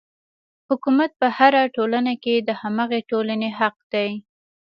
[0.69, 4.09] حکومت په هره ټولنه کې د هماغې ټولنې حق دی.